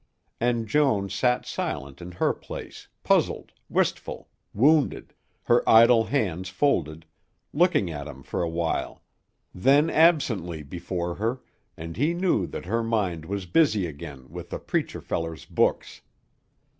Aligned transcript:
And 0.39 0.65
Joan 0.67 1.11
sat 1.11 1.45
silent 1.45 2.01
in 2.01 2.13
her 2.13 2.33
place, 2.33 2.87
puzzled, 3.03 3.51
wistful, 3.69 4.29
wounded, 4.51 5.13
her 5.43 5.61
idle 5.69 6.05
hands 6.05 6.49
folded, 6.49 7.05
looking 7.53 7.91
at 7.91 8.07
him 8.07 8.23
for 8.23 8.41
a 8.41 8.49
while, 8.49 9.03
then 9.53 9.91
absently 9.91 10.63
before 10.63 11.13
her, 11.13 11.41
and 11.77 11.97
he 11.97 12.15
knew 12.15 12.47
that 12.47 12.65
her 12.65 12.81
mind 12.81 13.25
was 13.25 13.45
busy 13.45 13.85
again 13.85 14.27
with 14.31 14.49
the 14.49 14.57
preacher 14.57 15.01
feller's 15.01 15.45
books. 15.45 16.01